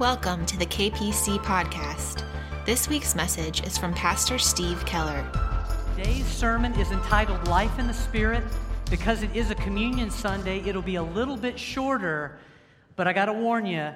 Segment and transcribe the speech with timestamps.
[0.00, 2.24] Welcome to the KPC podcast.
[2.64, 5.30] This week's message is from Pastor Steve Keller.
[5.94, 8.42] Today's sermon is entitled Life in the Spirit.
[8.88, 12.38] Because it is a communion Sunday, it'll be a little bit shorter,
[12.96, 13.90] but I got to warn you,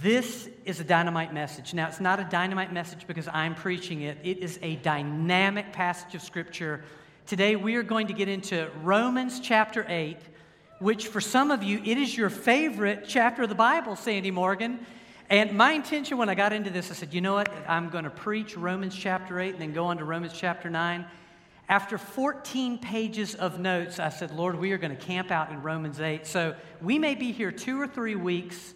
[0.00, 1.74] this is a dynamite message.
[1.74, 6.14] Now, it's not a dynamite message because I'm preaching it, it is a dynamic passage
[6.14, 6.84] of Scripture.
[7.26, 10.16] Today, we are going to get into Romans chapter 8,
[10.78, 14.86] which for some of you, it is your favorite chapter of the Bible, Sandy Morgan.
[15.30, 17.52] And my intention when I got into this, I said, you know what?
[17.68, 21.04] I'm going to preach Romans chapter 8 and then go on to Romans chapter 9.
[21.68, 25.60] After 14 pages of notes, I said, Lord, we are going to camp out in
[25.60, 26.26] Romans 8.
[26.26, 28.72] So we may be here two or three weeks.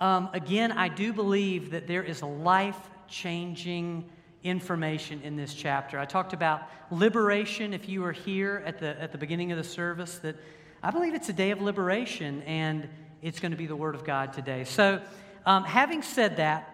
[0.00, 4.08] Um, again, I do believe that there is life changing
[4.42, 5.98] information in this chapter.
[5.98, 9.64] I talked about liberation if you were here at the, at the beginning of the
[9.64, 10.36] service, that
[10.82, 12.88] I believe it's a day of liberation and
[13.20, 14.64] it's going to be the Word of God today.
[14.64, 15.02] So,
[15.46, 16.66] um, having said that,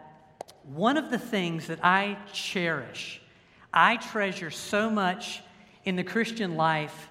[0.64, 3.20] one of the things that I cherish,
[3.72, 5.42] I treasure so much
[5.84, 7.08] in the Christian life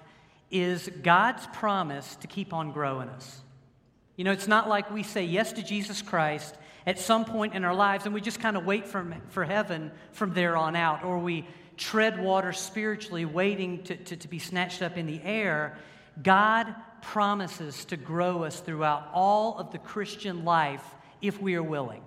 [0.50, 3.40] is God's promise to keep on growing us.
[4.16, 6.54] You know, it's not like we say yes to Jesus Christ
[6.86, 9.90] at some point in our lives and we just kind of wait for, for heaven
[10.12, 11.46] from there on out, or we
[11.76, 15.76] tread water spiritually, waiting to, to, to be snatched up in the air.
[16.22, 20.84] God promises to grow us throughout all of the Christian life
[21.20, 22.02] if we are willing,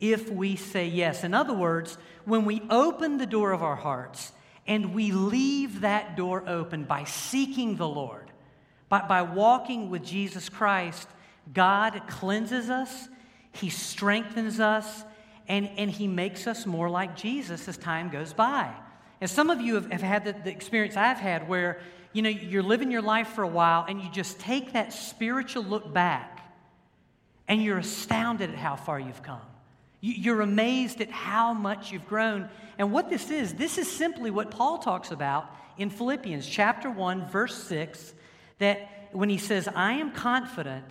[0.00, 1.24] if we say yes.
[1.24, 4.32] In other words, when we open the door of our hearts
[4.66, 8.30] and we leave that door open by seeking the Lord,
[8.88, 11.08] by, by walking with Jesus Christ,
[11.52, 13.08] God cleanses us,
[13.52, 15.04] He strengthens us,
[15.48, 18.74] and, and He makes us more like Jesus as time goes by.
[19.20, 21.80] And some of you have, have had the, the experience I've had where,
[22.12, 25.62] you know, you're living your life for a while and you just take that spiritual
[25.62, 26.35] look back
[27.48, 29.40] and you're astounded at how far you've come.
[30.00, 32.48] You're amazed at how much you've grown.
[32.78, 37.28] And what this is, this is simply what Paul talks about in Philippians chapter 1,
[37.28, 38.14] verse 6,
[38.58, 40.84] that when he says, I am confident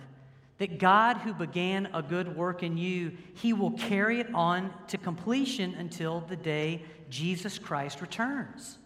[0.58, 4.98] that God who began a good work in you, he will carry it on to
[4.98, 8.78] completion until the day Jesus Christ returns.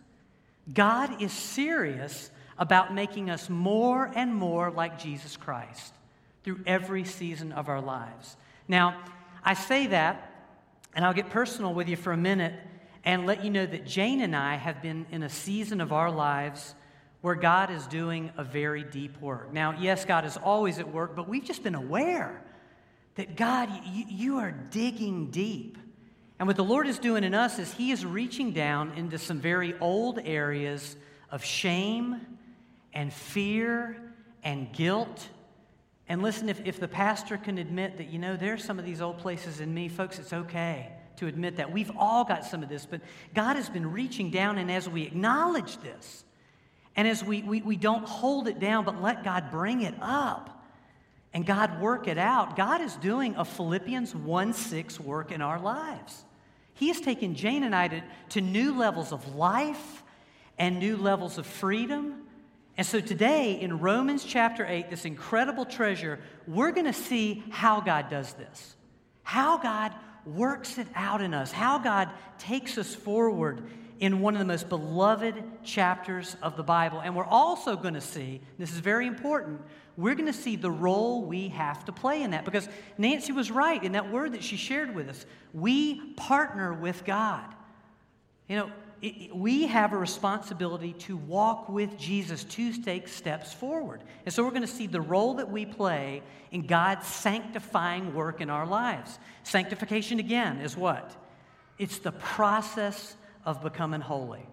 [0.73, 5.94] God is serious about making us more and more like Jesus Christ
[6.43, 8.37] through every season of our lives.
[8.69, 9.03] Now,
[9.45, 10.33] I say that,
[10.95, 12.55] and I'll get personal with you for a minute
[13.05, 16.11] and let you know that Jane and I have been in a season of our
[16.11, 16.75] lives
[17.21, 19.53] where God is doing a very deep work.
[19.53, 22.43] Now, yes, God is always at work, but we've just been aware
[23.17, 25.77] that God, you, you are digging deep.
[26.39, 29.39] And what the Lord is doing in us is He is reaching down into some
[29.39, 30.97] very old areas
[31.31, 32.21] of shame
[32.95, 33.97] and fear
[34.43, 35.29] and guilt
[36.10, 39.00] and listen, if, if the pastor can admit that, you know, there's some of these
[39.00, 41.71] old places in me, folks, it's okay to admit that.
[41.71, 43.00] We've all got some of this, but
[43.32, 46.25] God has been reaching down, and as we acknowledge this,
[46.97, 50.65] and as we, we, we don't hold it down, but let God bring it up
[51.32, 55.60] and God work it out, God is doing a Philippians 1 6 work in our
[55.60, 56.25] lives.
[56.75, 60.03] He has taken Jane and I to, to new levels of life
[60.59, 62.26] and new levels of freedom
[62.76, 67.81] and so today in Romans chapter 8, this incredible treasure, we're going to see how
[67.81, 68.76] God does this,
[69.22, 69.94] how God
[70.25, 72.08] works it out in us, how God
[72.38, 73.62] takes us forward
[74.00, 77.00] in one of the most beloved chapters of the Bible.
[77.00, 79.60] And we're also going to see, this is very important,
[79.97, 82.47] we're going to see the role we have to play in that.
[82.47, 82.66] Because
[82.97, 85.26] Nancy was right in that word that she shared with us.
[85.52, 87.44] We partner with God.
[88.48, 88.70] You know,
[89.33, 94.03] we have a responsibility to walk with Jesus to take steps forward.
[94.27, 98.41] And so we're going to see the role that we play in God's sanctifying work
[98.41, 99.19] in our lives.
[99.43, 101.16] Sanctification, again, is what?
[101.78, 103.16] It's the process
[103.47, 104.47] of becoming holy.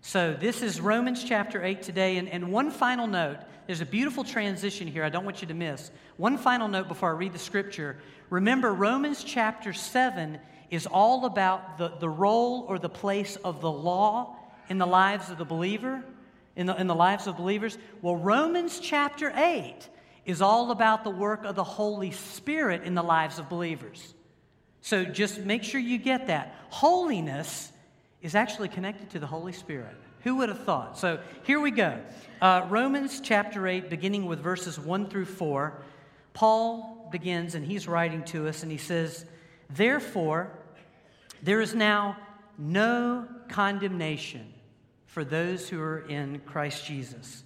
[0.00, 2.16] So this is Romans chapter 8 today.
[2.16, 5.54] And, and one final note there's a beautiful transition here I don't want you to
[5.54, 5.92] miss.
[6.16, 7.96] One final note before I read the scripture.
[8.28, 10.40] Remember, Romans chapter 7
[10.72, 14.34] is all about the, the role or the place of the law
[14.70, 16.02] in the lives of the believer,
[16.56, 17.76] in the, in the lives of believers.
[18.00, 19.76] Well, Romans chapter 8
[20.24, 24.14] is all about the work of the Holy Spirit in the lives of believers.
[24.80, 26.54] So just make sure you get that.
[26.70, 27.70] Holiness
[28.22, 29.94] is actually connected to the Holy Spirit.
[30.20, 30.98] Who would have thought?
[30.98, 32.00] So here we go.
[32.40, 35.82] Uh, Romans chapter 8, beginning with verses 1 through 4.
[36.32, 39.26] Paul begins and he's writing to us and he says,
[39.68, 40.50] Therefore,
[41.42, 42.16] there is now
[42.56, 44.52] no condemnation
[45.06, 47.42] for those who are in Christ Jesus.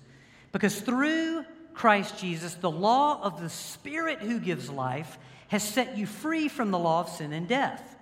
[0.52, 1.44] Because through
[1.74, 6.70] Christ Jesus, the law of the Spirit who gives life has set you free from
[6.70, 7.96] the law of sin and death.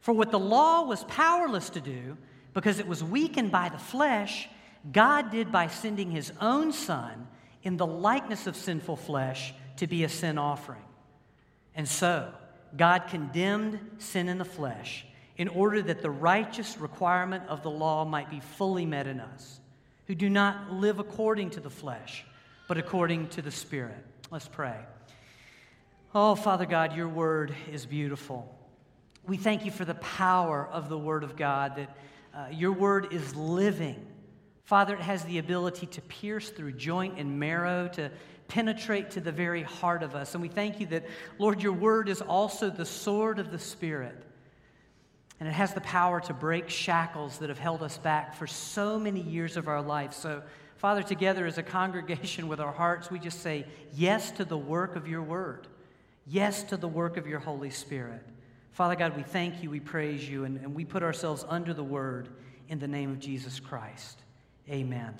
[0.00, 2.16] For what the law was powerless to do,
[2.54, 4.48] because it was weakened by the flesh,
[4.92, 7.28] God did by sending his own Son
[7.62, 10.82] in the likeness of sinful flesh to be a sin offering.
[11.74, 12.32] And so,
[12.76, 15.04] God condemned sin in the flesh
[15.40, 19.58] in order that the righteous requirement of the law might be fully met in us,
[20.06, 22.26] who do not live according to the flesh,
[22.68, 24.04] but according to the Spirit.
[24.30, 24.76] Let's pray.
[26.14, 28.54] Oh, Father God, your word is beautiful.
[29.26, 31.96] We thank you for the power of the word of God, that
[32.34, 33.96] uh, your word is living.
[34.64, 38.10] Father, it has the ability to pierce through joint and marrow, to
[38.48, 40.34] penetrate to the very heart of us.
[40.34, 41.06] And we thank you that,
[41.38, 44.26] Lord, your word is also the sword of the Spirit.
[45.40, 48.98] And it has the power to break shackles that have held us back for so
[48.98, 50.12] many years of our life.
[50.12, 50.42] So,
[50.76, 53.64] Father, together as a congregation with our hearts, we just say
[53.94, 55.66] yes to the work of your word.
[56.26, 58.22] Yes to the work of your Holy Spirit.
[58.72, 61.82] Father God, we thank you, we praise you, and, and we put ourselves under the
[61.82, 62.28] word
[62.68, 64.20] in the name of Jesus Christ.
[64.68, 65.14] Amen.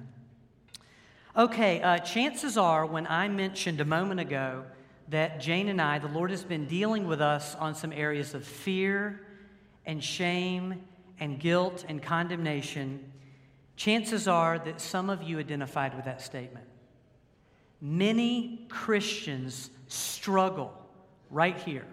[1.37, 4.64] Okay, uh, chances are when I mentioned a moment ago
[5.08, 8.44] that Jane and I, the Lord has been dealing with us on some areas of
[8.44, 9.20] fear
[9.91, 10.81] and shame
[11.19, 13.13] and guilt and condemnation,
[13.75, 16.65] chances are that some of you identified with that statement.
[17.81, 20.73] Many Christians struggle
[21.29, 21.85] right here,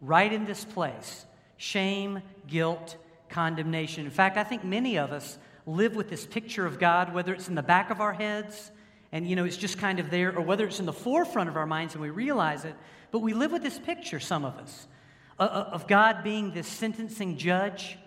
[0.00, 1.24] right in this place
[1.56, 2.96] shame, guilt,
[3.28, 4.04] condemnation.
[4.04, 7.48] In fact, I think many of us live with this picture of God, whether it's
[7.48, 8.72] in the back of our heads
[9.12, 11.56] and, you know, it's just kind of there, or whether it's in the forefront of
[11.56, 12.74] our minds and we realize it,
[13.12, 14.88] but we live with this picture, some of us,
[15.38, 17.98] Uh, uh, of God being this sentencing judge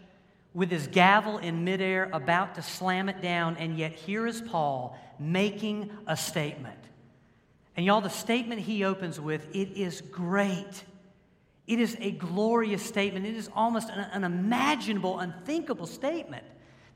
[0.55, 4.97] with his gavel in midair about to slam it down, and yet here is Paul
[5.19, 6.79] making a statement.
[7.77, 10.83] And y'all, the statement he opens with, it is great.
[11.67, 13.27] It is a glorious statement.
[13.27, 16.43] It is almost an unimaginable, unthinkable statement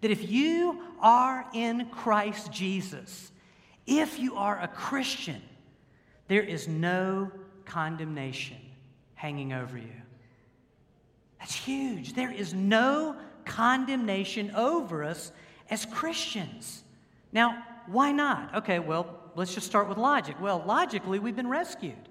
[0.02, 3.32] that if you are in Christ Jesus,
[3.86, 5.42] if you are a Christian,
[6.28, 7.32] there is no
[7.66, 8.58] condemnation
[9.14, 10.02] hanging over you.
[11.66, 12.14] Huge.
[12.14, 13.16] There is no
[13.46, 15.32] condemnation over us
[15.70, 16.84] as Christians.
[17.32, 18.56] Now, why not?
[18.56, 20.36] Okay, well, let's just start with logic.
[20.42, 22.10] Well, logically, we've been rescued.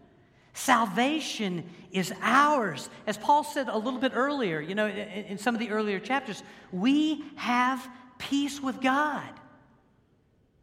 [0.55, 2.91] Salvation is ours.
[3.07, 6.43] As Paul said a little bit earlier, you know, in, some of the earlier chapters,
[6.71, 7.89] we have
[8.19, 9.29] peace with God.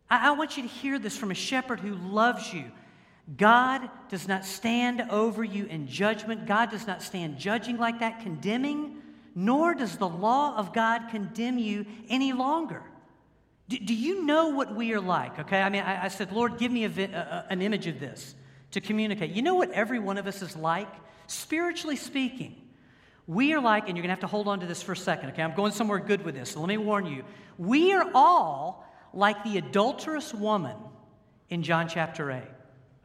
[0.09, 2.65] I want you to hear this from a shepherd who loves you.
[3.37, 6.47] God does not stand over you in judgment.
[6.47, 9.01] God does not stand judging like that, condemning,
[9.35, 12.81] nor does the law of God condemn you any longer.
[13.67, 15.37] Do, do you know what we are like?
[15.39, 18.33] Okay, I mean, I, I said, Lord, give me a, a, an image of this
[18.71, 19.31] to communicate.
[19.31, 20.91] You know what every one of us is like?
[21.27, 22.55] Spiritually speaking,
[23.27, 24.97] we are like, and you're going to have to hold on to this for a
[24.97, 25.43] second, okay?
[25.43, 27.23] I'm going somewhere good with this, so let me warn you.
[27.59, 30.75] We are all like the adulterous woman
[31.51, 32.41] in John chapter 8.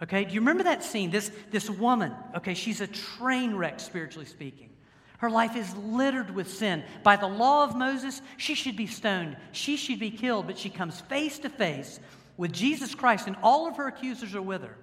[0.03, 1.11] Okay, do you remember that scene?
[1.11, 4.71] This, this woman, okay, she's a train wreck, spiritually speaking.
[5.19, 6.83] Her life is littered with sin.
[7.03, 10.69] By the law of Moses, she should be stoned, she should be killed, but she
[10.69, 12.01] comes face to face
[12.37, 14.77] with Jesus Christ, and all of her accusers are with her.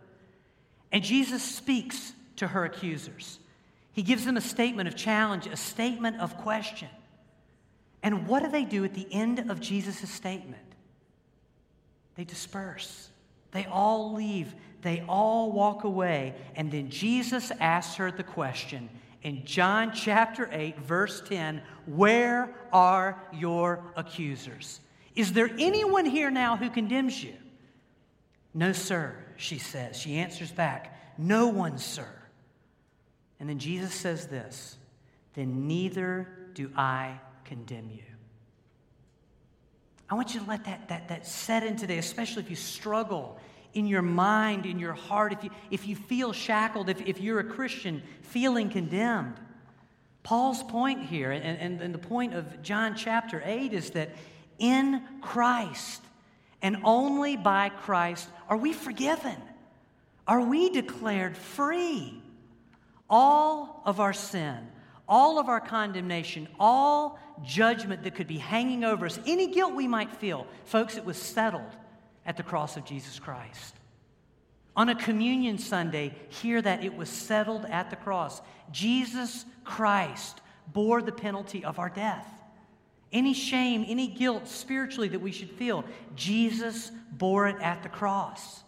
[0.92, 3.40] And Jesus speaks to her accusers.
[3.94, 6.90] He gives them a statement of challenge, a statement of question.
[8.02, 10.62] And what do they do at the end of Jesus' statement?
[12.16, 13.10] They disperse.
[13.52, 14.54] They all leave.
[14.82, 16.36] They all walk away.
[16.56, 18.90] And then Jesus asks her the question
[19.24, 24.80] in John chapter 8, verse 10 Where are your accusers?
[25.16, 27.34] Is there anyone here now who condemns you?
[28.54, 29.98] No, sir, she says.
[29.98, 32.08] She answers back, No one, sir.
[33.40, 34.78] And then Jesus says this
[35.36, 38.04] Then neither do I condemn you.
[40.10, 43.40] I want you to let that, that, that set in today, especially if you struggle
[43.74, 47.40] in your mind, in your heart, if you, if you feel shackled, if, if you're
[47.40, 49.36] a Christian feeling condemned.
[50.24, 54.10] Paul's point here, and, and, and the point of John chapter 8, is that
[54.60, 56.02] in Christ
[56.62, 59.38] and only by Christ are we forgiven,
[60.28, 62.22] are we declared free.
[63.10, 64.58] All of our sin,
[65.08, 69.88] all of our condemnation, all judgment that could be hanging over us, any guilt we
[69.88, 71.76] might feel, folks, it was settled
[72.26, 73.76] at the cross of Jesus Christ.
[74.76, 78.42] On a communion Sunday, hear that it was settled at the cross.
[78.72, 82.28] Jesus Christ bore the penalty of our death.
[83.12, 85.84] Any shame, any guilt spiritually that we should feel,
[86.16, 88.64] Jesus bore it at the cross.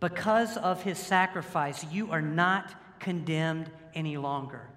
[0.00, 4.68] Because of his sacrifice, you are not condemned any longer.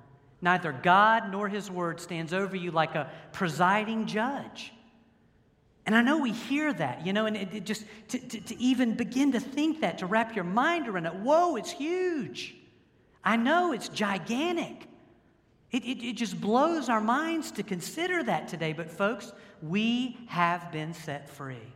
[0.41, 4.73] Neither God nor his word stands over you like a presiding judge.
[5.85, 8.59] And I know we hear that, you know, and it, it just to, to, to
[8.59, 12.55] even begin to think that, to wrap your mind around it, whoa, it's huge.
[13.23, 14.87] I know it's gigantic.
[15.71, 18.71] It, it, it just blows our minds to consider that today.
[18.73, 21.73] But, folks, we have been set free.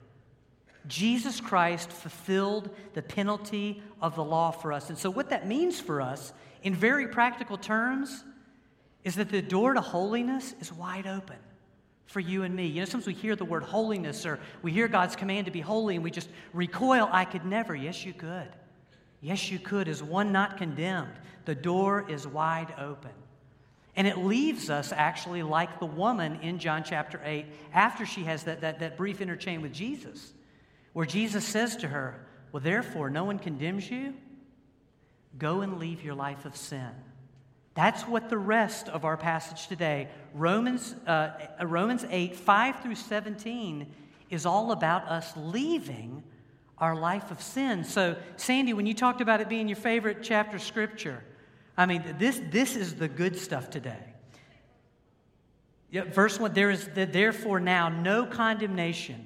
[0.87, 4.89] Jesus Christ fulfilled the penalty of the law for us.
[4.89, 6.31] And so, what that means for us,
[6.63, 8.23] in very practical terms,
[9.03, 11.37] is that the door to holiness is wide open
[12.07, 12.65] for you and me.
[12.65, 15.61] You know, sometimes we hear the word holiness or we hear God's command to be
[15.61, 17.07] holy and we just recoil.
[17.11, 17.75] I could never.
[17.75, 18.47] Yes, you could.
[19.21, 19.87] Yes, you could.
[19.87, 21.13] As one not condemned?
[21.45, 23.11] The door is wide open.
[23.95, 28.43] And it leaves us actually like the woman in John chapter 8 after she has
[28.43, 30.33] that, that, that brief interchange with Jesus,
[30.93, 34.13] where Jesus says to her, Well, therefore, no one condemns you.
[35.39, 36.89] Go and leave your life of sin.
[37.77, 41.29] That's what the rest of our passage today, Romans, uh,
[41.61, 43.85] Romans 8, 5 through 17,
[44.31, 46.23] is all about us leaving
[46.79, 47.83] our life of sin.
[47.83, 51.23] So, Sandy, when you talked about it being your favorite chapter Scripture,
[51.77, 54.11] I mean, this, this is the good stuff today.
[55.91, 59.23] Yeah, verse 1 there is therefore now no condemnation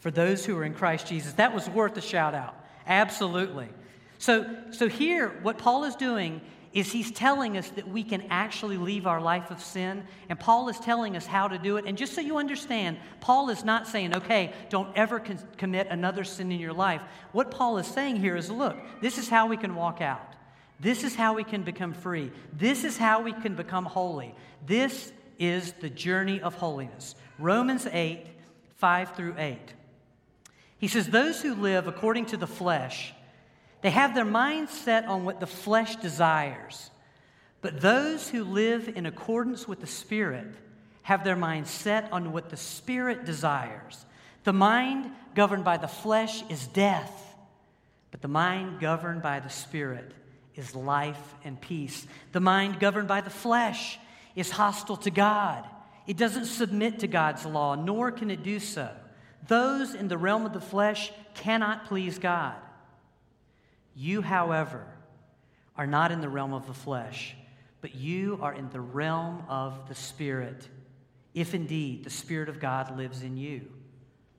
[0.00, 1.34] for those who are in Christ Jesus.
[1.34, 2.56] That was worth a shout out.
[2.84, 3.68] Absolutely.
[4.18, 6.40] So, so here, what Paul is doing
[6.72, 10.04] is he's telling us that we can actually leave our life of sin.
[10.28, 11.84] And Paul is telling us how to do it.
[11.86, 16.24] And just so you understand, Paul is not saying, okay, don't ever con- commit another
[16.24, 17.02] sin in your life.
[17.32, 20.34] What Paul is saying here is, look, this is how we can walk out.
[20.80, 22.32] This is how we can become free.
[22.52, 24.34] This is how we can become holy.
[24.66, 27.14] This is the journey of holiness.
[27.38, 28.26] Romans 8,
[28.78, 29.58] 5 through 8.
[30.78, 33.14] He says, Those who live according to the flesh,
[33.82, 36.90] they have their minds set on what the flesh desires.
[37.60, 40.54] But those who live in accordance with the Spirit
[41.02, 44.04] have their minds set on what the Spirit desires.
[44.44, 47.36] The mind governed by the flesh is death,
[48.10, 50.12] but the mind governed by the Spirit
[50.54, 52.06] is life and peace.
[52.32, 53.98] The mind governed by the flesh
[54.36, 55.64] is hostile to God.
[56.06, 58.90] It doesn't submit to God's law, nor can it do so.
[59.48, 62.56] Those in the realm of the flesh cannot please God.
[63.94, 64.86] You, however,
[65.76, 67.34] are not in the realm of the flesh,
[67.80, 70.68] but you are in the realm of the Spirit,
[71.34, 73.62] if indeed the Spirit of God lives in you.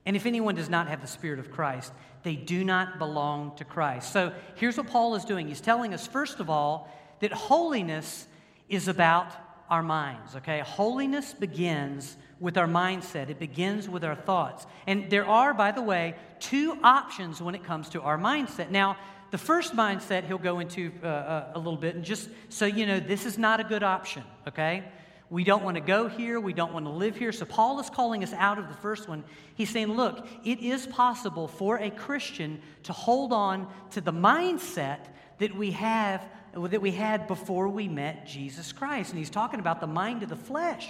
[0.06, 1.94] And if anyone does not have the Spirit of Christ,
[2.24, 4.12] they do not belong to Christ.
[4.12, 5.48] So here's what Paul is doing.
[5.48, 8.28] He's telling us, first of all, that holiness
[8.70, 9.32] is about
[9.70, 10.60] our minds, okay?
[10.60, 14.66] Holiness begins with our mindset, it begins with our thoughts.
[14.86, 18.70] And there are, by the way, two options when it comes to our mindset.
[18.70, 18.98] Now,
[19.34, 22.86] the first mindset he'll go into uh, uh, a little bit, and just so you
[22.86, 24.84] know, this is not a good option, okay?
[25.32, 26.40] We don't want to go here.
[26.40, 27.32] We don't want to live here.
[27.32, 29.24] So, Paul is calling us out of the first one.
[29.56, 35.00] He's saying, look, it is possible for a Christian to hold on to the mindset
[35.40, 36.24] that we have
[36.54, 39.10] that we had before we met Jesus Christ.
[39.10, 40.88] And he's talking about the mind of the flesh.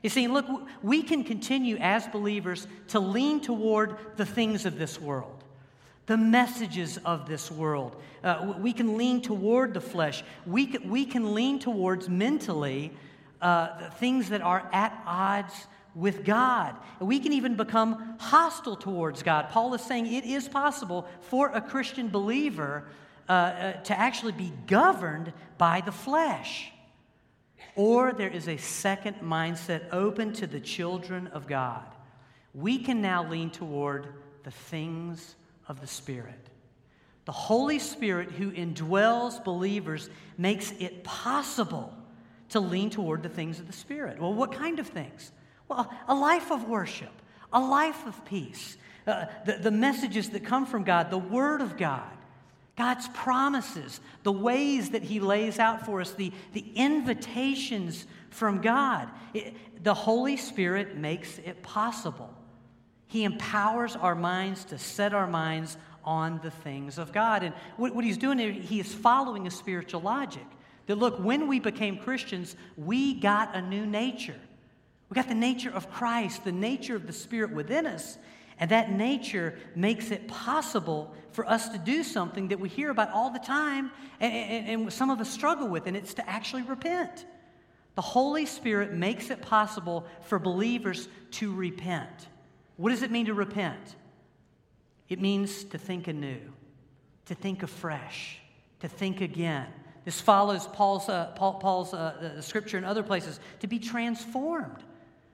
[0.00, 0.46] He's saying, look,
[0.80, 5.43] we can continue as believers to lean toward the things of this world
[6.06, 8.00] the messages of this world.
[8.22, 10.22] Uh, we can lean toward the flesh.
[10.46, 12.92] We can, we can lean towards mentally
[13.40, 16.76] uh, things that are at odds with God.
[17.00, 19.48] We can even become hostile towards God.
[19.50, 22.84] Paul is saying it is possible for a Christian believer
[23.26, 26.70] uh, uh to actually be governed by the flesh.
[27.76, 31.84] Or there is a second mindset open to the children of God.
[32.52, 34.08] We can now lean toward
[34.44, 35.36] the things
[35.68, 36.48] of the Spirit.
[37.24, 41.94] The Holy Spirit, who indwells believers, makes it possible
[42.50, 44.20] to lean toward the things of the Spirit.
[44.20, 45.32] Well, what kind of things?
[45.68, 47.12] Well, a life of worship,
[47.52, 51.76] a life of peace, uh, the, the messages that come from God, the Word of
[51.76, 52.10] God,
[52.76, 59.08] God's promises, the ways that He lays out for us, the, the invitations from God.
[59.32, 62.34] It, the Holy Spirit makes it possible.
[63.14, 67.44] He empowers our minds to set our minds on the things of God.
[67.44, 70.42] And what, what he's doing here, he is following a spiritual logic.
[70.86, 74.34] That look, when we became Christians, we got a new nature.
[75.08, 78.18] We got the nature of Christ, the nature of the Spirit within us.
[78.58, 83.12] And that nature makes it possible for us to do something that we hear about
[83.12, 86.62] all the time and, and, and, some of us struggle with, and it's to actually
[86.62, 87.26] repent.
[87.94, 92.26] The Holy Spirit makes it possible for believers to repent.
[92.76, 93.96] What does it mean to repent?
[95.08, 96.40] It means to think anew,
[97.26, 98.38] to think afresh,
[98.80, 99.66] to think again.
[100.04, 104.82] This follows Paul's, uh, Paul, Paul's uh, scripture in other places to be transformed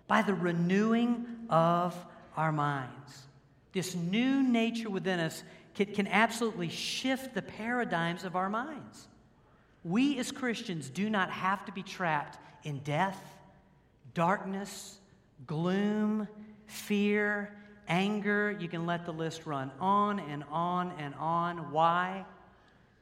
[0.06, 1.97] by the renewing of
[2.37, 3.26] our minds.
[3.73, 5.42] This new nature within us
[5.75, 9.09] can, can absolutely shift the paradigms of our minds.
[9.85, 13.20] We as Christians do not have to be trapped in death,
[14.14, 14.99] darkness,
[15.47, 16.28] gloom,
[16.70, 17.54] fear,
[17.88, 18.56] anger.
[18.58, 21.70] You can let the list run on and on and on.
[21.72, 22.24] Why?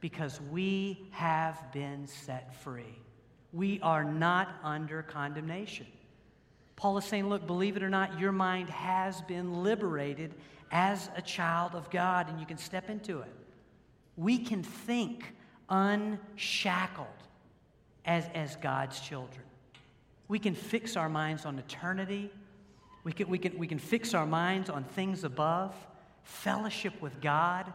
[0.01, 2.97] Because we have been set free.
[3.53, 5.87] We are not under condemnation.
[6.75, 10.33] Paul is saying, look, believe it or not, your mind has been liberated
[10.71, 13.33] as a child of God, and you can step into it.
[14.15, 15.33] We can think
[15.69, 17.07] unshackled
[18.05, 19.43] as, as God's children.
[20.27, 22.31] We can fix our minds on eternity.
[23.03, 25.75] We can, we, can, we can fix our minds on things above,
[26.23, 27.71] fellowship with God,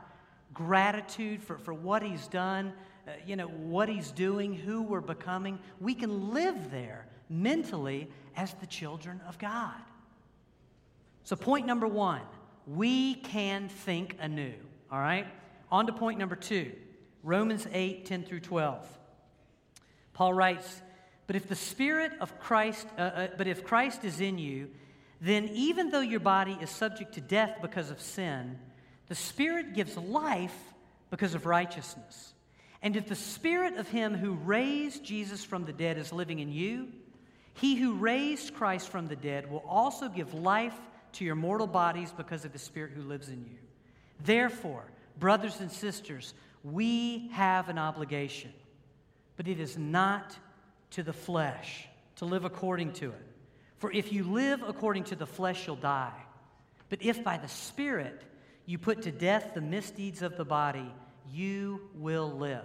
[0.53, 2.73] gratitude for, for what He's done,
[3.07, 5.59] uh, you know, what He's doing, who we're becoming.
[5.81, 9.75] We can live there mentally as the children of God.
[11.25, 12.23] So, point number one
[12.67, 14.55] we can think anew.
[14.91, 15.27] All right?
[15.71, 16.73] On to point number two
[17.23, 18.87] Romans 8 10 through 12.
[20.13, 20.81] Paul writes,
[21.27, 24.71] But if the Spirit of Christ, uh, uh, but if Christ is in you,
[25.25, 28.59] then even though your body is subject to death because of sin,
[29.09, 30.55] the Spirit gives life
[31.09, 32.35] because of righteousness.
[32.83, 36.53] And if the Spirit of Him who raised Jesus from the dead is living in
[36.53, 36.89] you,
[37.55, 40.79] he who raised Christ from the dead will also give life
[41.13, 43.59] to your mortal bodies because of the Spirit who lives in you.
[44.23, 44.85] Therefore,
[45.19, 48.53] brothers and sisters, we have an obligation,
[49.39, 50.37] but it is not
[50.91, 53.34] to the flesh to live according to it.
[53.85, 56.19] For if you live according to the flesh, you'll die.
[56.89, 58.23] But if by the Spirit
[58.65, 60.91] you put to death the misdeeds of the body,
[61.31, 62.65] you will live.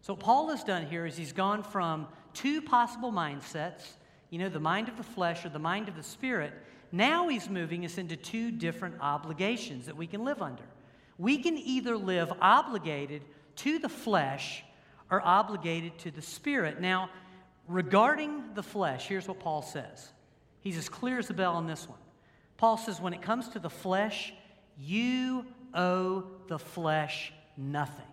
[0.00, 3.82] So, what Paul has done here is he's gone from two possible mindsets
[4.30, 6.54] you know, the mind of the flesh or the mind of the spirit.
[6.90, 10.64] Now he's moving us into two different obligations that we can live under.
[11.18, 13.22] We can either live obligated
[13.56, 14.64] to the flesh
[15.10, 16.80] or obligated to the spirit.
[16.80, 17.10] Now,
[17.68, 20.12] regarding the flesh, here's what Paul says.
[20.60, 21.98] He's as clear as a bell on this one.
[22.56, 24.32] Paul says, when it comes to the flesh,
[24.78, 28.06] you owe the flesh nothing.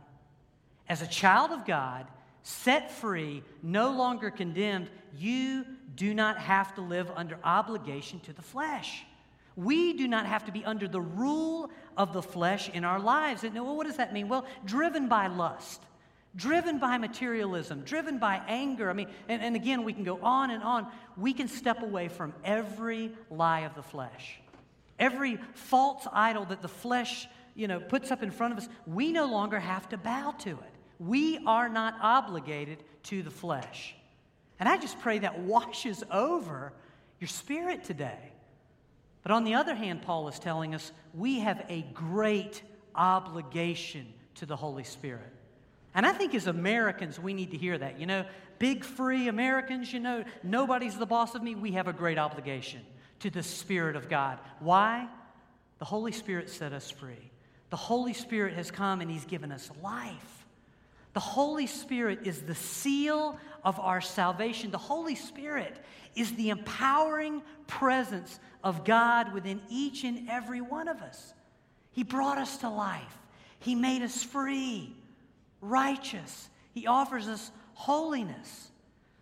[0.87, 2.07] As a child of God,
[2.43, 8.41] set free, no longer condemned, you do not have to live under obligation to the
[8.41, 9.05] flesh.
[9.55, 13.43] We do not have to be under the rule of the flesh in our lives.
[13.43, 14.27] And what does that mean?
[14.27, 15.81] Well, driven by lust,
[16.35, 18.89] driven by materialism, driven by anger.
[18.89, 20.87] I mean, and, and again, we can go on and on.
[21.17, 24.39] We can step away from every lie of the flesh,
[24.99, 28.69] every false idol that the flesh, you know, puts up in front of us.
[28.87, 30.73] We no longer have to bow to it.
[30.99, 33.95] We are not obligated to the flesh.
[34.59, 36.73] And I just pray that washes over
[37.19, 38.31] your spirit today.
[39.21, 42.61] But on the other hand, Paul is telling us we have a great
[42.95, 45.31] obligation to the Holy Spirit.
[45.95, 47.99] And I think as Americans, we need to hear that.
[47.99, 48.25] You know,
[48.59, 51.55] big free Americans, you know, nobody's the boss of me.
[51.55, 52.81] We have a great obligation
[53.19, 54.39] to the Spirit of God.
[54.59, 55.07] Why?
[55.79, 57.31] The Holy Spirit set us free.
[57.69, 60.45] The Holy Spirit has come and He's given us life.
[61.13, 64.71] The Holy Spirit is the seal of our salvation.
[64.71, 65.77] The Holy Spirit
[66.15, 71.33] is the empowering presence of God within each and every one of us.
[71.91, 73.17] He brought us to life,
[73.59, 74.95] He made us free,
[75.63, 78.69] righteous, He offers us holiness.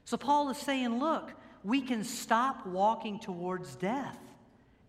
[0.06, 1.32] So, Paul is saying, look,
[1.64, 4.18] we can stop walking towards death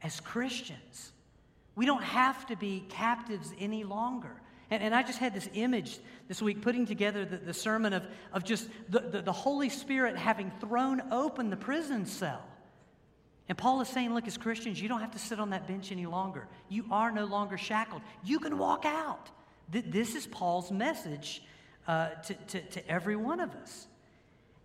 [0.02, 1.12] as Christians.
[1.74, 4.40] We don't have to be captives any longer.
[4.70, 8.04] And, and I just had this image this week putting together the, the sermon of,
[8.32, 12.42] of just the, the, the Holy Spirit having thrown open the prison cell.
[13.48, 15.92] And Paul is saying, look, as Christians, you don't have to sit on that bench
[15.92, 16.46] any longer.
[16.68, 18.00] You are no longer shackled.
[18.24, 19.30] You can walk out.
[19.72, 21.42] This is Paul's message
[21.88, 23.86] uh, to, to, to, every one of us.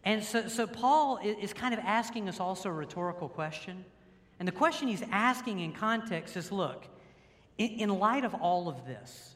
[0.03, 3.85] And so, so Paul is kind of asking us also a rhetorical question.
[4.39, 6.85] And the question he's asking in context is look,
[7.57, 9.35] in, in light of all of this,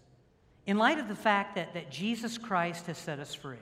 [0.68, 3.58] in light of the fact that, that Jesus Christ has set us free,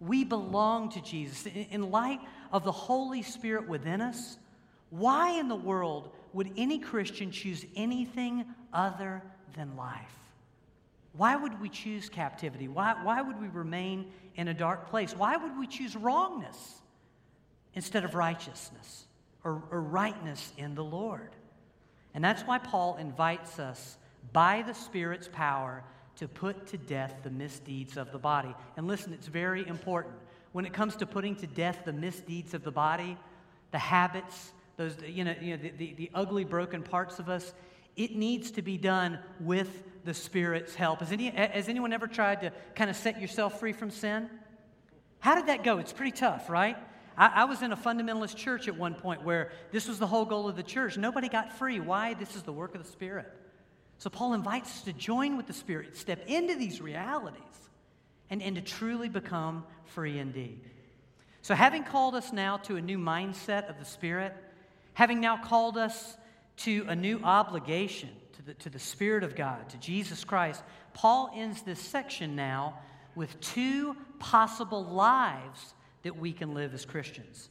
[0.00, 1.46] we belong to Jesus.
[1.46, 2.20] In, in light
[2.52, 4.38] of the Holy Spirit within us,
[4.90, 9.22] why in the world would any Christian choose anything other
[9.56, 10.14] than life?
[11.18, 12.68] Why would we choose captivity?
[12.68, 15.14] Why, why would we remain in a dark place?
[15.16, 16.80] Why would we choose wrongness
[17.74, 19.04] instead of righteousness
[19.42, 21.30] or, or rightness in the Lord?
[22.14, 23.96] And that's why Paul invites us
[24.32, 25.82] by the Spirit's power
[26.18, 28.54] to put to death the misdeeds of the body.
[28.76, 30.14] And listen, it's very important.
[30.52, 33.16] When it comes to putting to death the misdeeds of the body,
[33.72, 37.54] the habits, those, you know, you know the, the, the ugly, broken parts of us,
[37.98, 41.00] it needs to be done with the Spirit's help.
[41.00, 44.30] Has, any, has anyone ever tried to kind of set yourself free from sin?
[45.18, 45.78] How did that go?
[45.78, 46.76] It's pretty tough, right?
[47.16, 50.24] I, I, was in a fundamentalist church at one point where this was the whole
[50.24, 50.96] goal of the church.
[50.96, 51.80] Nobody got free.
[51.80, 52.14] Why?
[52.14, 53.26] This is the work of the Spirit.
[53.98, 57.42] So Paul invites us to join with the Spirit, step into these realities,
[58.30, 60.60] and, and to truly become free indeed.
[61.42, 64.36] So, having called us now to a new mindset of the Spirit,
[64.92, 66.16] having now called us
[66.58, 70.62] to a new obligation to the, to the Spirit of God, to Jesus Christ,
[70.94, 72.78] Paul ends this section now
[73.14, 77.48] with two possible lives that we can live as Christians.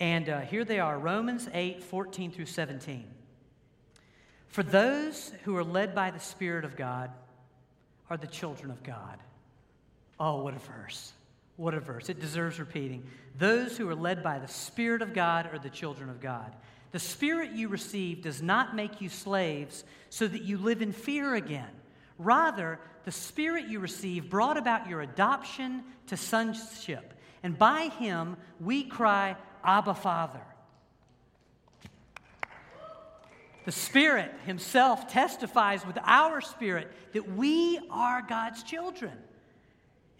[0.00, 3.04] And uh, here they are Romans 8 14 through 17.
[4.48, 7.10] For those who are led by the Spirit of God
[8.10, 9.18] are the children of God.
[10.18, 11.12] Oh, what a verse.
[11.56, 12.08] What a verse.
[12.08, 13.04] It deserves repeating.
[13.38, 16.54] Those who are led by the Spirit of God are the children of God.
[16.94, 21.34] The Spirit you receive does not make you slaves so that you live in fear
[21.34, 21.72] again.
[22.18, 27.14] Rather, the Spirit you receive brought about your adoption to sonship.
[27.42, 30.40] And by him we cry, Abba, Father.
[33.64, 39.18] The Spirit Himself testifies with our spirit that we are God's children.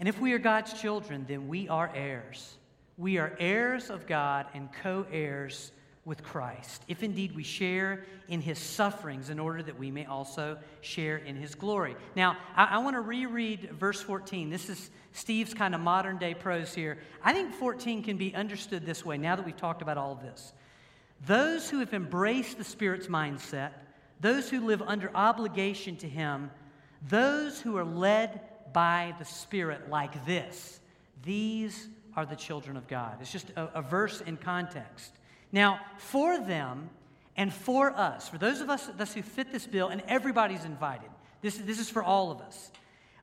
[0.00, 2.56] And if we are God's children, then we are heirs.
[2.98, 5.70] We are heirs of God and co heirs
[6.04, 10.58] with Christ, if indeed we share in his sufferings, in order that we may also
[10.82, 11.96] share in his glory.
[12.14, 14.50] Now, I, I want to reread verse 14.
[14.50, 16.98] This is Steve's kind of modern day prose here.
[17.22, 20.20] I think 14 can be understood this way now that we've talked about all of
[20.20, 20.52] this.
[21.26, 23.70] Those who have embraced the Spirit's mindset,
[24.20, 26.50] those who live under obligation to him,
[27.08, 28.40] those who are led
[28.74, 30.80] by the Spirit like this,
[31.22, 33.16] these are the children of God.
[33.20, 35.12] It's just a, a verse in context.
[35.54, 36.90] Now, for them
[37.36, 41.08] and for us, for those of us, us who fit this bill, and everybody's invited,
[41.42, 42.72] this, this is for all of us.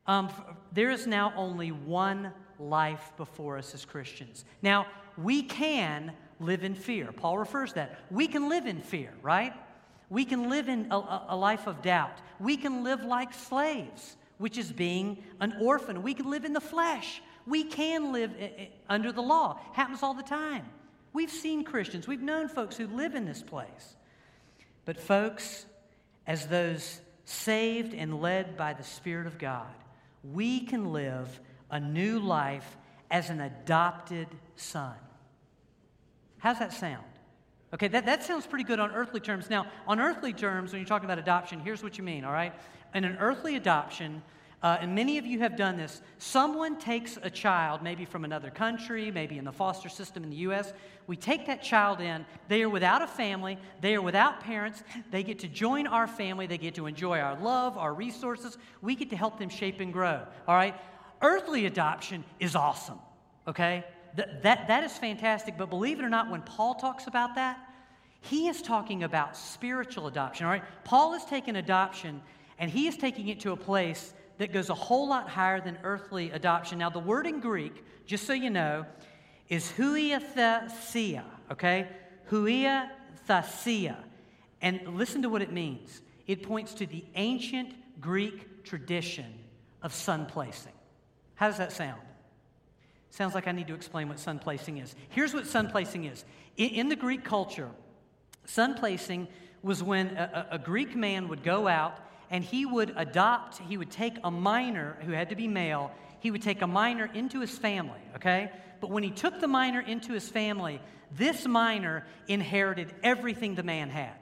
[0.08, 0.30] Um,
[0.72, 4.46] there is now only one life before us as Christians.
[4.62, 7.12] Now, we can live in fear.
[7.12, 8.00] Paul refers that.
[8.10, 9.54] We can live in fear, right?
[10.10, 12.22] We can live in a, a, life of doubt.
[12.40, 16.02] We can live like slaves, which is being an orphan.
[16.02, 17.22] We can live in the flesh.
[17.46, 18.32] We can live
[18.88, 19.60] under the law.
[19.74, 20.66] Happens all the time.
[21.14, 23.96] We've seen Christians, we've known folks who live in this place.
[24.86, 25.66] But, folks,
[26.26, 29.68] as those saved and led by the Spirit of God,
[30.24, 32.78] we can live a new life
[33.10, 34.96] as an adopted son.
[36.40, 37.04] How's that sound?
[37.74, 39.50] Okay, that, that sounds pretty good on earthly terms.
[39.50, 42.54] Now, on earthly terms, when you're talking about adoption, here's what you mean, all right?
[42.94, 44.22] In an earthly adoption,
[44.64, 46.02] uh, and many of you have done this.
[46.20, 50.36] Someone takes a child, maybe from another country, maybe in the foster system in the
[50.38, 50.72] U.S.
[51.08, 52.26] We take that child in.
[52.48, 54.84] They are without a family, they are without parents.
[55.10, 58.58] They get to join our family, they get to enjoy our love, our resources.
[58.82, 60.22] We get to help them shape and grow.
[60.48, 60.76] All right?
[61.24, 63.00] Earthly adoption is awesome,
[63.48, 63.84] okay?
[64.16, 67.60] Th- that, that is fantastic, but believe it or not, when Paul talks about that,
[68.22, 70.64] he is talking about spiritual adoption, all right?
[70.84, 72.22] Paul is taking adoption
[72.60, 75.78] and he is taking it to a place that goes a whole lot higher than
[75.84, 76.80] earthly adoption.
[76.80, 78.88] Now, the word in Greek, just so you know,
[79.50, 81.88] is huiothesia, okay?
[82.32, 83.98] Huiothesia.
[84.60, 89.32] And listen to what it means it points to the ancient Greek tradition
[89.84, 90.74] of son placing.
[91.36, 92.02] How does that sound?
[93.12, 94.96] Sounds like I need to explain what son placing is.
[95.10, 96.26] Here's what son placing is
[96.58, 97.70] in, the Greek culture,
[98.46, 99.28] son placing
[99.62, 102.00] was when a, a Greek man would go out
[102.32, 106.32] and he would adopt, he would take a minor who had to be male, he
[106.32, 108.50] would take a minor into his family, okay?
[108.80, 110.80] But when he took the minor into his family,
[111.16, 114.16] this minor inherited everything the man had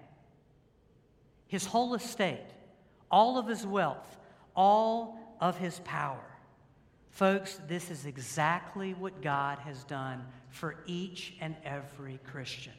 [1.47, 2.45] his whole estate,
[3.09, 4.17] all of his wealth,
[4.55, 6.23] all of his power.
[7.09, 12.73] Folks, this is exactly what God has done for each and every Christian.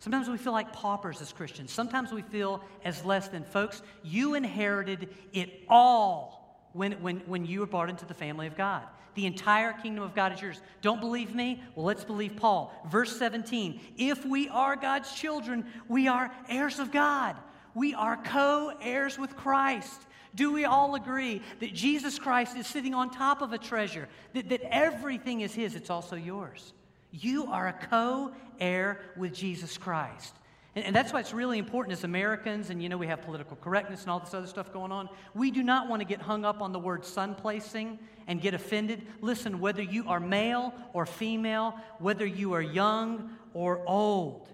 [0.00, 1.72] Sometimes we feel like paupers as Christians.
[1.72, 3.44] Sometimes we feel as less than.
[3.44, 8.56] Folks, you inherited it all when, when, when you were brought into the family of
[8.56, 8.84] God.
[9.14, 10.60] The entire kingdom of God is yours.
[10.80, 11.60] Don't believe me?
[11.74, 12.72] Well, let's believe Paul.
[12.88, 17.34] Verse 17 If we are God's children, we are heirs of God.
[17.74, 20.02] We are co heirs with Christ.
[20.36, 24.50] Do we all agree that Jesus Christ is sitting on top of a treasure, that,
[24.50, 25.74] that everything is His?
[25.74, 26.72] It's also yours.
[27.10, 30.34] You are a co heir with Jesus Christ.
[30.74, 33.56] And, and that's why it's really important as Americans, and you know, we have political
[33.56, 35.08] correctness and all this other stuff going on.
[35.34, 38.54] We do not want to get hung up on the word son placing and get
[38.54, 39.06] offended.
[39.20, 44.48] Listen, whether you are male or female, whether you are young or old,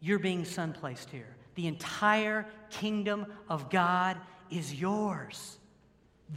[0.00, 1.36] you're being son placed here.
[1.54, 4.18] The entire kingdom of God
[4.50, 5.58] is yours.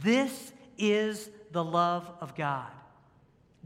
[0.02, 2.70] This is the love of God.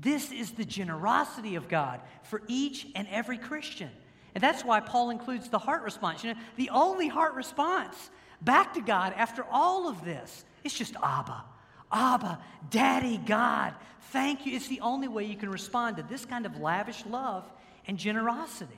[0.01, 3.91] This is the generosity of God for each and every Christian.
[4.35, 6.25] And that's why Paul includes the heart response.
[6.25, 8.11] You know, the only heart response
[8.41, 11.45] back to God after all of this is just Abba.
[11.93, 12.39] Abba,
[12.71, 13.75] Daddy, God,
[14.13, 14.55] thank you.
[14.55, 17.45] It's the only way you can respond to this kind of lavish love
[17.87, 18.73] and generosity.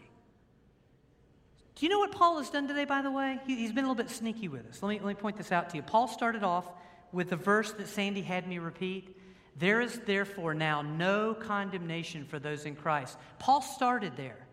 [1.77, 3.39] Do you know what Paul has done today, by the way?
[3.47, 4.83] He, has been a little bit sneaky with us.
[4.83, 5.83] Let me, let me point this out to you.
[5.83, 6.67] Paul started off
[7.13, 9.17] with the verse that Sandy had me repeat.
[9.57, 13.19] There is therefore now no condemnation for those in Christ.
[13.39, 14.47] Paul started there.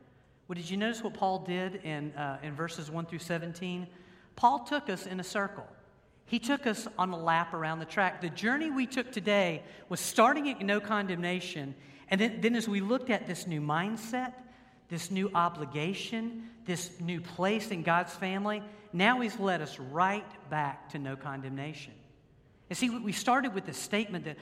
[0.48, 3.88] Well, did you notice what Paul did in, uh, in verses 1 through 17?
[4.36, 5.66] Paul took us in a circle.
[6.26, 8.22] He took us on a lap around the track.
[8.22, 11.76] The journey we took today was starting at no condemnation.
[12.10, 14.34] And then, then as we looked at this new mindset,
[14.90, 20.90] this new obligation, this new place in God's family, now He's led us right back
[20.90, 21.94] to no condemnation.
[22.70, 24.38] And see, we started with the statement that,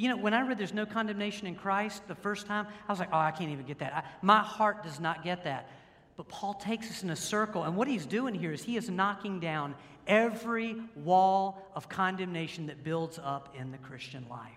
[0.00, 2.98] you know, when I read there's no condemnation in Christ the first time, I was
[2.98, 3.92] like, oh, I can't even get that.
[3.94, 5.68] I, my heart does not get that.
[6.16, 8.88] But Paul takes us in a circle, and what he's doing here is he is
[8.88, 9.74] knocking down
[10.06, 14.48] every wall of condemnation that builds up in the Christian life.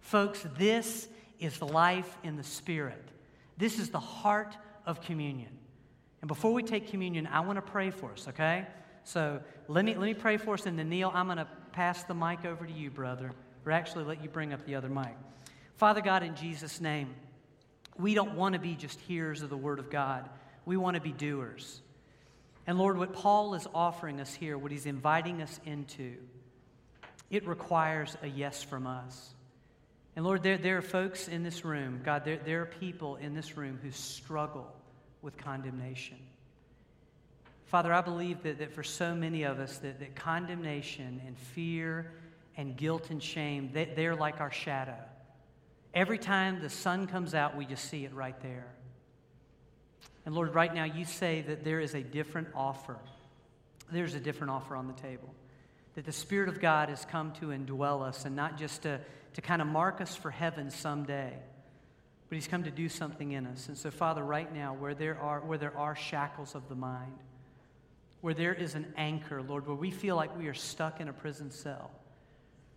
[0.00, 3.02] Folks, this is the life in the Spirit.
[3.56, 5.56] This is the heart of communion.
[6.20, 8.66] And before we take communion, I want to pray for us, okay?
[9.04, 12.04] So let me, let me pray for us, and then Neil, I'm going to pass
[12.04, 13.32] the mic over to you, brother,
[13.64, 15.16] or actually let you bring up the other mic.
[15.76, 17.14] Father God, in Jesus' name,
[17.98, 20.28] we don't want to be just hearers of the Word of God,
[20.64, 21.80] we want to be doers.
[22.66, 26.16] And Lord, what Paul is offering us here, what he's inviting us into,
[27.30, 29.34] it requires a yes from us.
[30.16, 33.34] And Lord, there, there are folks in this room, God, there, there are people in
[33.34, 34.70] this room who struggle
[35.22, 36.18] with condemnation.
[37.66, 42.12] Father, I believe that, that for so many of us, that, that condemnation and fear
[42.60, 44.98] and guilt and shame, they, they're like our shadow.
[45.94, 48.66] Every time the sun comes out, we just see it right there.
[50.24, 52.96] And Lord, right now you say that there is a different offer.
[53.90, 55.34] There's a different offer on the table.
[55.94, 59.00] That the Spirit of God has come to indwell us and not just to
[59.34, 61.32] to kind of mark us for heaven someday.
[62.28, 63.68] But he's come to do something in us.
[63.68, 67.18] And so, Father, right now, where there are, where there are shackles of the mind,
[68.20, 71.12] where there is an anchor, Lord, where we feel like we are stuck in a
[71.12, 71.90] prison cell,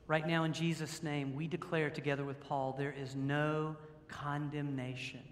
[0.07, 3.75] right now, in Jesus' name, we declare together with Paul, there is no
[4.07, 5.23] condemnation.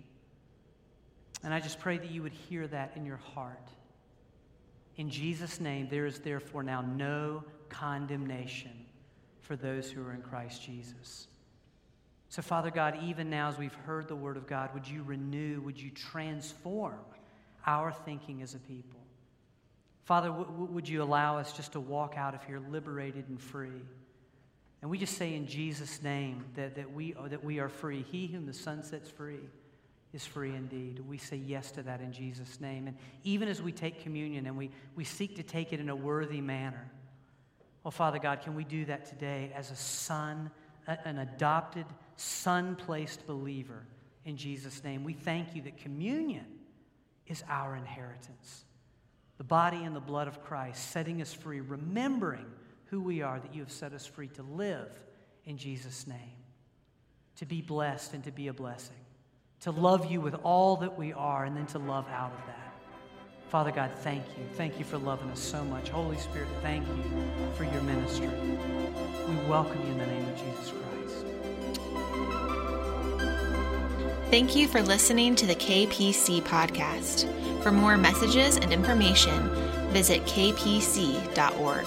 [1.43, 3.69] And I just pray that you would hear that in your heart.
[4.97, 8.85] In Jesus' name, there is therefore now no condemnation
[9.41, 11.27] for those who are in Christ Jesus.
[12.29, 15.61] So, Father God, even now as we've heard the word of God, would you renew,
[15.61, 16.99] would you transform
[17.65, 18.99] our thinking as a people?
[20.05, 23.81] Father, w- would you allow us just to walk out of here liberated and free?
[24.81, 28.03] And we just say in Jesus' name that, that, we, are, that we are free.
[28.11, 29.49] He whom the Son sets free
[30.13, 30.99] is free indeed.
[31.07, 32.87] We say yes to that in Jesus' name.
[32.87, 35.95] And even as we take communion and we, we seek to take it in a
[35.95, 36.89] worthy manner,
[37.83, 40.51] well, Father God, can we do that today as a son,
[40.87, 43.85] an adopted, son placed believer
[44.25, 45.03] in Jesus' name?
[45.03, 46.45] We thank you that communion
[47.27, 48.65] is our inheritance.
[49.37, 52.45] The body and the blood of Christ setting us free, remembering
[52.91, 54.91] who we are, that you have set us free to live
[55.45, 56.17] in Jesus' name,
[57.37, 58.97] to be blessed and to be a blessing,
[59.61, 62.73] to love you with all that we are, and then to love out of that.
[63.47, 64.43] Father God, thank you.
[64.55, 65.89] Thank you for loving us so much.
[65.89, 67.03] Holy Spirit, thank you
[67.55, 68.27] for your ministry.
[68.27, 71.25] We welcome you in the name of Jesus Christ.
[74.29, 77.27] Thank you for listening to the KPC podcast.
[77.63, 79.49] For more messages and information,
[79.91, 81.85] visit kpc.org.